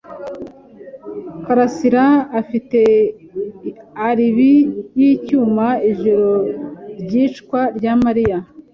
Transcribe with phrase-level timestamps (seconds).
[1.45, 2.81] Karasiraafite
[4.07, 4.53] alibi
[4.99, 6.31] yicyuma ijoro
[7.01, 8.37] ryicwa rya Mariya.